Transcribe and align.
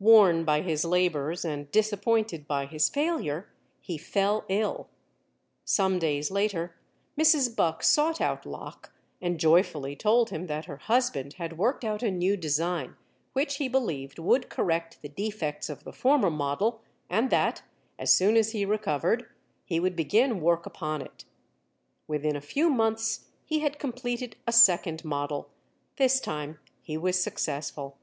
Worn 0.00 0.44
by 0.44 0.62
his 0.62 0.84
labors 0.84 1.44
and 1.44 1.70
disappointed 1.70 2.48
by 2.48 2.66
his 2.66 2.88
failure, 2.88 3.48
he 3.78 3.96
fell 3.96 4.44
ill. 4.48 4.88
Some 5.64 6.00
days 6.00 6.32
later, 6.32 6.74
Mrs. 7.16 7.54
Buck 7.54 7.84
sought 7.84 8.20
out 8.20 8.44
Locke 8.44 8.92
and 9.22 9.38
joyfully 9.38 9.94
told 9.94 10.30
him 10.30 10.48
that 10.48 10.64
her 10.64 10.78
husband 10.78 11.34
had 11.34 11.58
worked 11.58 11.84
out 11.84 12.02
a 12.02 12.10
new 12.10 12.36
design 12.36 12.96
which 13.34 13.58
he 13.58 13.68
believed 13.68 14.18
would 14.18 14.48
correct 14.48 15.00
the 15.00 15.08
defects 15.08 15.68
of 15.68 15.84
the 15.84 15.92
former 15.92 16.28
model 16.28 16.82
and 17.08 17.30
that, 17.30 17.62
as 18.00 18.12
soon 18.12 18.36
as 18.36 18.50
he 18.50 18.64
recovered, 18.64 19.30
he 19.64 19.78
would 19.78 19.94
begin 19.94 20.40
work 20.40 20.66
upon 20.66 21.02
it. 21.02 21.24
Within 22.08 22.34
a 22.34 22.40
few 22.40 22.68
months 22.68 23.26
he 23.44 23.60
had 23.60 23.78
completed 23.78 24.34
a 24.44 24.50
second 24.50 25.04
model. 25.04 25.50
This 25.98 26.18
time 26.18 26.58
he 26.82 26.96
was 26.98 27.22
successful. 27.22 27.96